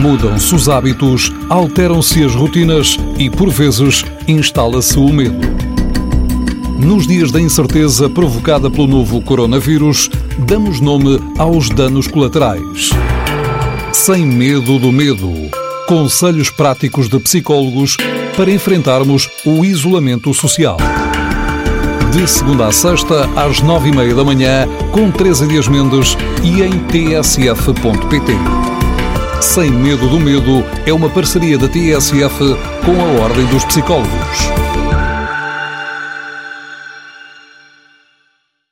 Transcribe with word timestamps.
Mudam-se 0.00 0.54
os 0.54 0.66
hábitos, 0.66 1.30
alteram-se 1.50 2.24
as 2.24 2.34
rotinas 2.34 2.96
e, 3.18 3.28
por 3.28 3.50
vezes, 3.50 4.02
instala-se 4.26 4.98
o 4.98 5.12
medo. 5.12 5.46
Nos 6.78 7.06
dias 7.06 7.30
da 7.30 7.38
incerteza 7.38 8.08
provocada 8.08 8.70
pelo 8.70 8.86
novo 8.86 9.20
coronavírus, 9.20 10.08
damos 10.38 10.80
nome 10.80 11.20
aos 11.36 11.68
danos 11.68 12.08
colaterais. 12.08 12.88
Sem 13.92 14.24
medo 14.24 14.78
do 14.78 14.90
medo. 14.90 15.30
Conselhos 15.86 16.48
práticos 16.48 17.06
de 17.06 17.20
psicólogos 17.20 17.98
para 18.38 18.50
enfrentarmos 18.50 19.28
o 19.44 19.62
isolamento 19.66 20.32
social. 20.32 20.78
De 22.10 22.26
segunda 22.26 22.68
a 22.68 22.72
sexta, 22.72 23.28
às 23.36 23.60
nove 23.60 23.90
e 23.90 23.92
meia 23.94 24.14
da 24.14 24.24
manhã, 24.24 24.66
com 24.92 25.10
Teresa 25.10 25.46
Dias 25.46 25.68
Mendes 25.68 26.16
e 26.42 26.62
em 26.62 26.78
tsf.pt. 26.86 28.69
Sem 29.40 29.70
Medo 29.70 30.06
do 30.06 30.20
Medo 30.20 30.64
é 30.84 30.92
uma 30.92 31.08
parceria 31.08 31.56
da 31.56 31.66
TSF 31.66 32.38
com 32.84 33.00
a 33.00 33.24
Ordem 33.24 33.46
dos 33.46 33.64
Psicólogos. 33.64 34.49